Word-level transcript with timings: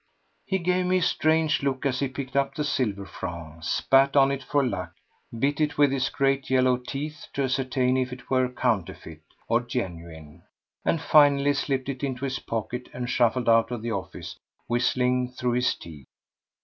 He 0.47 0.57
gave 0.57 0.87
me 0.87 0.97
a 0.97 1.01
strange 1.03 1.61
look 1.61 1.85
as 1.85 1.99
he 1.99 2.07
picked 2.07 2.35
up 2.35 2.55
the 2.55 2.63
silver 2.63 3.05
franc, 3.05 3.63
spat 3.65 4.15
on 4.15 4.31
it 4.31 4.41
for 4.41 4.65
luck, 4.65 4.93
bit 5.37 5.61
it 5.61 5.77
with 5.77 5.91
his 5.91 6.09
great 6.09 6.49
yellow 6.49 6.75
teeth 6.77 7.27
to 7.33 7.43
ascertain 7.43 7.95
if 7.97 8.11
it 8.11 8.27
were 8.27 8.49
counterfeit 8.49 9.21
or 9.47 9.61
genuine, 9.61 10.41
and 10.83 11.01
finally 11.01 11.53
slipped 11.53 11.87
it 11.87 12.03
into 12.03 12.25
his 12.25 12.39
pocket, 12.39 12.89
and 12.95 13.11
shuffled 13.11 13.47
out 13.47 13.69
of 13.69 13.83
the 13.83 13.91
office 13.91 14.39
whistling 14.67 15.29
through 15.29 15.51
his 15.53 15.75
teeth. 15.75 16.07